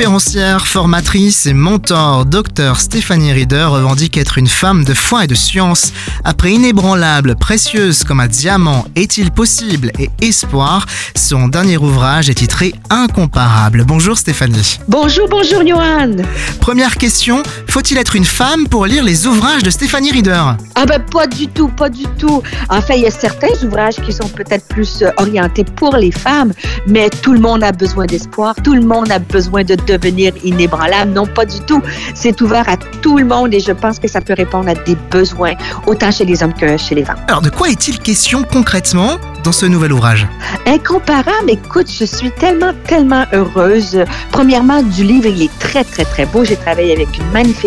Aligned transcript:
Conférencière, 0.00 0.66
formatrice 0.66 1.44
et 1.44 1.52
mentor, 1.52 2.24
Dr 2.24 2.76
Stéphanie 2.80 3.34
Rieder 3.34 3.64
revendique 3.64 4.16
être 4.16 4.38
une 4.38 4.46
femme 4.46 4.82
de 4.82 4.94
foi 4.94 5.24
et 5.24 5.26
de 5.26 5.34
science. 5.34 5.92
Après 6.24 6.52
Inébranlable, 6.52 7.36
Précieuse 7.36 8.02
comme 8.04 8.20
un 8.20 8.26
diamant, 8.26 8.86
Est-il 8.96 9.30
possible 9.30 9.92
et 9.98 10.08
Espoir, 10.22 10.86
son 11.14 11.48
dernier 11.48 11.76
ouvrage 11.76 12.30
est 12.30 12.34
titré 12.34 12.72
Incomparable. 12.88 13.84
Bonjour 13.84 14.16
Stéphanie. 14.16 14.78
Bonjour, 14.88 15.28
bonjour 15.28 15.66
Johan. 15.66 16.16
Première 16.62 16.96
question, 16.96 17.42
faut-il 17.70 17.98
être 17.98 18.16
une 18.16 18.24
femme 18.24 18.66
pour 18.66 18.84
lire 18.84 19.04
les 19.04 19.28
ouvrages 19.28 19.62
de 19.62 19.70
Stéphanie 19.70 20.10
Rieder 20.10 20.42
Ah 20.74 20.86
ben 20.86 20.98
pas 20.98 21.28
du 21.28 21.46
tout, 21.46 21.68
pas 21.68 21.88
du 21.88 22.02
tout. 22.18 22.42
Enfin, 22.68 22.94
il 22.94 23.02
y 23.02 23.06
a 23.06 23.12
certains 23.12 23.52
ouvrages 23.64 23.94
qui 24.04 24.12
sont 24.12 24.28
peut-être 24.28 24.66
plus 24.66 25.02
euh, 25.02 25.10
orientés 25.18 25.62
pour 25.62 25.94
les 25.96 26.10
femmes, 26.10 26.52
mais 26.88 27.08
tout 27.08 27.32
le 27.32 27.38
monde 27.38 27.62
a 27.62 27.70
besoin 27.70 28.06
d'espoir, 28.06 28.56
tout 28.64 28.74
le 28.74 28.80
monde 28.80 29.12
a 29.12 29.20
besoin 29.20 29.62
de 29.62 29.76
devenir 29.76 30.32
inébranlable. 30.42 31.12
Non, 31.12 31.26
pas 31.26 31.44
du 31.44 31.60
tout. 31.60 31.80
C'est 32.14 32.40
ouvert 32.40 32.68
à 32.68 32.76
tout 32.76 33.18
le 33.18 33.24
monde 33.24 33.54
et 33.54 33.60
je 33.60 33.72
pense 33.72 34.00
que 34.00 34.08
ça 34.08 34.20
peut 34.20 34.34
répondre 34.36 34.68
à 34.68 34.74
des 34.74 34.96
besoins, 35.08 35.52
autant 35.86 36.10
chez 36.10 36.24
les 36.24 36.42
hommes 36.42 36.54
que 36.54 36.76
chez 36.76 36.96
les 36.96 37.04
femmes. 37.04 37.20
Alors 37.28 37.40
de 37.40 37.50
quoi 37.50 37.68
est-il 37.68 38.00
question 38.00 38.42
concrètement 38.42 39.18
dans 39.44 39.52
ce 39.52 39.66
nouvel 39.66 39.92
ouvrage? 39.92 40.26
Incomparable, 40.66 41.48
écoute, 41.48 41.86
je 41.88 42.04
suis 42.04 42.32
tellement, 42.32 42.72
tellement 42.86 43.26
heureuse. 43.32 44.04
Premièrement, 44.32 44.82
du 44.82 45.04
livre, 45.04 45.26
il 45.28 45.42
est 45.44 45.58
très, 45.60 45.84
très, 45.84 46.04
très 46.04 46.26
beau. 46.26 46.44
J'ai 46.44 46.56
travaillé 46.56 46.92
avec 46.92 47.16
une 47.16 47.30
magnifique 47.30 47.59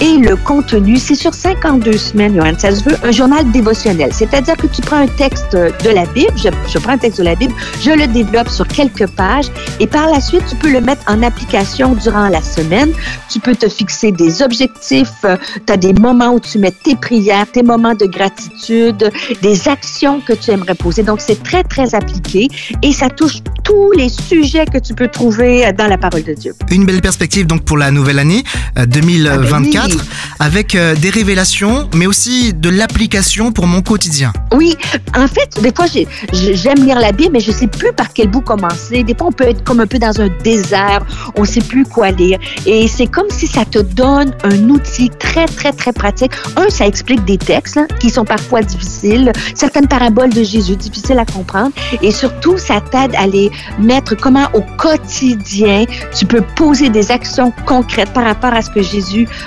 et 0.00 0.16
le 0.18 0.36
contenu, 0.36 0.96
c'est 0.96 1.14
sur 1.14 1.34
52 1.34 1.96
semaines, 1.96 2.36
Johan. 2.36 2.52
Ça 2.58 2.74
se 2.74 2.84
veut 2.84 2.96
un 3.02 3.10
journal 3.10 3.50
dévotionnel. 3.50 4.12
C'est-à-dire 4.12 4.56
que 4.56 4.66
tu 4.66 4.80
prends 4.82 4.98
un 4.98 5.06
texte 5.06 5.52
de 5.52 5.90
la 5.90 6.06
Bible, 6.06 6.32
je, 6.36 6.48
je 6.68 6.78
prends 6.78 6.92
un 6.92 6.98
texte 6.98 7.18
de 7.18 7.24
la 7.24 7.34
Bible, 7.34 7.52
je 7.80 7.90
le 7.90 8.06
développe 8.06 8.48
sur 8.48 8.66
quelques 8.66 9.06
pages 9.08 9.46
et 9.80 9.86
par 9.86 10.10
la 10.10 10.20
suite, 10.20 10.44
tu 10.48 10.56
peux 10.56 10.70
le 10.70 10.80
mettre 10.80 11.02
en 11.08 11.22
application 11.22 11.94
durant 11.94 12.28
la 12.28 12.42
semaine. 12.42 12.92
Tu 13.30 13.40
peux 13.40 13.54
te 13.54 13.68
fixer 13.68 14.12
des 14.12 14.42
objectifs. 14.42 15.24
Tu 15.66 15.72
as 15.72 15.76
des 15.76 15.92
moments 15.92 16.34
où 16.34 16.40
tu 16.40 16.58
mets 16.58 16.72
tes 16.72 16.96
prières, 16.96 17.50
tes 17.50 17.62
moments 17.62 17.94
de 17.94 18.06
gratitude, 18.06 19.10
des 19.42 19.68
actions 19.68 20.20
que 20.20 20.32
tu 20.32 20.50
aimerais 20.50 20.74
poser. 20.74 21.02
Donc, 21.02 21.20
c'est 21.20 21.42
très, 21.42 21.64
très 21.64 21.94
appliqué 21.94 22.48
et 22.82 22.92
ça 22.92 23.08
touche 23.08 23.38
tous 23.64 23.92
les 23.92 24.08
sujets 24.08 24.66
que 24.66 24.78
tu 24.78 24.94
peux 24.94 25.08
trouver 25.08 25.72
dans 25.72 25.86
la 25.86 25.98
parole 25.98 26.22
de 26.22 26.34
Dieu. 26.34 26.54
Une 26.70 26.84
belle 26.84 27.00
perspective 27.00 27.46
donc 27.46 27.64
pour 27.64 27.76
la 27.76 27.90
nouvelle 27.90 28.18
année 28.18 28.42
euh, 28.78 28.86
2024 29.16 29.84
Ah 29.84 29.88
ben 29.88 29.94
oui. 29.94 30.00
avec 30.40 30.74
euh, 30.74 30.94
des 30.94 31.10
révélations 31.10 31.88
mais 31.94 32.06
aussi 32.06 32.52
de 32.52 32.68
l'application 32.68 33.52
pour 33.52 33.66
mon 33.66 33.80
quotidien. 33.82 34.32
Oui, 34.54 34.76
en 35.16 35.26
fait, 35.26 35.60
des 35.62 35.72
fois, 35.74 35.86
j'ai- 35.86 36.06
j'ai- 36.32 36.54
j'aime 36.56 36.84
lire 36.84 36.98
la 36.98 37.12
Bible, 37.12 37.30
mais 37.32 37.40
je 37.40 37.50
sais 37.52 37.66
plus 37.66 37.92
par 37.92 38.12
quel 38.12 38.28
bout 38.28 38.40
commencer. 38.40 39.02
Des 39.02 39.14
fois, 39.14 39.28
on 39.28 39.32
peut 39.32 39.44
être 39.48 39.62
comme 39.64 39.80
un 39.80 39.86
peu 39.86 39.98
dans 39.98 40.20
un 40.20 40.28
désert, 40.42 41.04
on 41.36 41.44
sait 41.44 41.60
plus 41.60 41.84
quoi 41.84 42.10
lire. 42.10 42.38
Et 42.66 42.88
c'est 42.88 43.06
comme 43.06 43.28
si 43.30 43.46
ça 43.46 43.64
te 43.64 43.78
donne 43.78 44.32
un 44.44 44.68
outil 44.70 45.10
très, 45.18 45.46
très, 45.46 45.72
très 45.72 45.92
pratique. 45.92 46.32
Un, 46.56 46.68
ça 46.70 46.86
explique 46.86 47.24
des 47.24 47.38
textes 47.38 47.76
là, 47.76 47.86
qui 48.00 48.10
sont 48.10 48.24
parfois 48.24 48.62
difficiles, 48.62 49.32
certaines 49.54 49.86
paraboles 49.88 50.30
de 50.32 50.42
Jésus 50.42 50.76
difficiles 50.76 51.18
à 51.18 51.24
comprendre. 51.24 51.72
Et 52.02 52.10
surtout, 52.10 52.56
ça 52.58 52.80
t'aide 52.80 53.14
à 53.16 53.26
les 53.26 53.50
mettre 53.78 54.14
comment 54.16 54.46
au 54.54 54.62
quotidien, 54.76 55.84
tu 56.16 56.26
peux 56.26 56.42
poser 56.56 56.88
des 56.88 57.10
actions 57.10 57.52
concrètes 57.66 58.12
par 58.12 58.24
rapport 58.24 58.52
à 58.52 58.62
ce 58.62 58.70
que 58.70 58.82
Jésus 58.82 58.97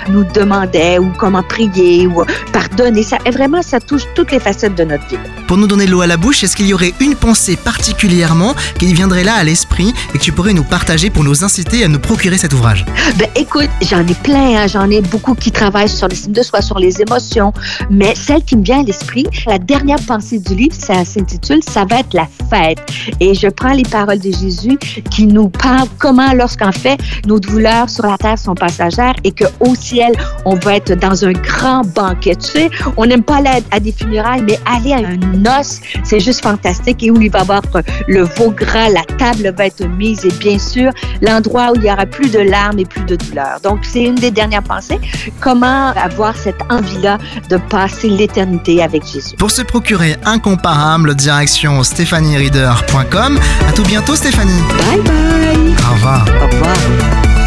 nous 0.08 0.24
demandait 0.24 0.98
ou 0.98 1.12
comment 1.18 1.42
prier 1.42 2.06
ou 2.06 2.24
pardonner. 2.52 3.02
Ça, 3.02 3.18
vraiment, 3.30 3.62
ça 3.62 3.80
touche 3.80 4.02
toutes 4.14 4.32
les 4.32 4.40
facettes 4.40 4.74
de 4.74 4.84
notre 4.84 5.06
vie. 5.08 5.18
Pour 5.46 5.56
nous 5.56 5.66
donner 5.66 5.86
l'eau 5.86 6.00
à 6.00 6.06
la 6.06 6.16
bouche, 6.16 6.44
est-ce 6.44 6.56
qu'il 6.56 6.66
y 6.66 6.74
aurait 6.74 6.94
une 7.00 7.14
pensée 7.14 7.56
particulièrement 7.56 8.54
qui 8.78 8.92
viendrait 8.92 9.24
là 9.24 9.34
à 9.34 9.44
l'esprit 9.44 9.92
et 10.14 10.18
que 10.18 10.22
tu 10.22 10.32
pourrais 10.32 10.54
nous 10.54 10.64
partager 10.64 11.10
pour 11.10 11.24
nous 11.24 11.44
inciter 11.44 11.84
à 11.84 11.88
nous 11.88 11.98
procurer 11.98 12.38
cet 12.38 12.52
ouvrage? 12.52 12.84
Ben, 13.16 13.28
écoute, 13.36 13.70
j'en 13.82 14.06
ai 14.06 14.14
plein, 14.14 14.56
hein. 14.56 14.66
j'en 14.66 14.88
ai 14.90 15.00
beaucoup 15.00 15.34
qui 15.34 15.50
travaillent 15.50 15.88
sur 15.88 16.08
les 16.08 16.16
signes 16.16 16.32
de 16.32 16.42
soi, 16.42 16.62
sur 16.62 16.78
les 16.78 17.00
émotions, 17.00 17.52
mais 17.90 18.14
celle 18.14 18.42
qui 18.44 18.56
me 18.56 18.62
vient 18.62 18.80
à 18.80 18.82
l'esprit, 18.82 19.26
la 19.46 19.58
dernière 19.58 20.00
pensée 20.06 20.38
du 20.38 20.54
livre, 20.54 20.74
ça 20.78 21.04
s'intitule 21.04 21.60
Ça 21.62 21.84
va 21.84 22.00
être 22.00 22.14
la 22.14 22.28
fête. 22.50 22.78
Et 23.20 23.34
je 23.34 23.48
prends 23.48 23.72
les 23.72 23.82
paroles 23.82 24.18
de 24.18 24.32
Jésus 24.32 24.78
qui 25.10 25.26
nous 25.26 25.48
parlent 25.48 25.88
comment, 25.98 26.32
lorsqu'en 26.32 26.72
fait, 26.72 26.98
nos 27.26 27.38
douleurs 27.38 27.88
sur 27.90 28.06
la 28.06 28.16
terre 28.18 28.38
sont 28.38 28.54
passagères 28.54 29.14
et 29.24 29.32
qu'au 29.42 29.74
ciel, 29.74 30.12
on 30.44 30.54
va 30.56 30.76
être 30.76 30.92
dans 30.94 31.24
un 31.24 31.32
grand 31.32 31.82
banquet. 31.94 32.36
Tu 32.36 32.50
sais, 32.50 32.70
on 32.96 33.06
n'aime 33.06 33.22
pas 33.22 33.36
aller 33.36 33.50
à 33.70 33.80
des 33.80 33.92
funérailles, 33.92 34.42
mais 34.42 34.58
aller 34.66 34.92
à 34.92 35.08
un 35.08 35.16
noce, 35.38 35.80
c'est 36.04 36.20
juste 36.20 36.42
fantastique 36.42 37.02
et 37.02 37.10
où 37.10 37.20
il 37.20 37.30
va 37.30 37.40
y 37.40 37.42
avoir 37.42 37.62
le 38.08 38.22
veau 38.22 38.50
gras, 38.50 38.88
la 38.88 39.04
table 39.18 39.54
va 39.56 39.66
être 39.66 39.86
mise 39.86 40.24
et 40.24 40.32
bien 40.32 40.58
sûr, 40.58 40.90
l'endroit 41.20 41.72
où 41.72 41.76
il 41.76 41.84
y 41.84 41.90
aura 41.90 42.06
plus 42.06 42.30
de 42.30 42.40
larmes 42.40 42.78
et 42.78 42.84
plus 42.84 43.04
de 43.04 43.16
douleurs. 43.16 43.60
Donc, 43.62 43.80
c'est 43.82 44.02
une 44.02 44.14
des 44.14 44.30
dernières 44.30 44.62
pensées. 44.62 45.00
Comment 45.40 45.88
avoir 45.90 46.36
cette 46.36 46.60
envie-là 46.70 47.18
de 47.48 47.56
passer 47.56 48.08
l'éternité 48.08 48.82
avec 48.82 49.04
Jésus? 49.06 49.36
Pour 49.36 49.50
se 49.50 49.62
procurer 49.62 50.16
incomparable, 50.24 51.14
direction 51.14 51.82
stéphaniereader.com. 51.82 53.38
À 53.68 53.72
tout 53.72 53.82
bientôt 53.82 54.16
Stéphanie. 54.16 54.62
Bye 54.78 55.00
bye! 55.02 55.74
Au 55.90 55.94
revoir. 55.94 56.24
Au 56.42 56.46
revoir. 56.46 57.41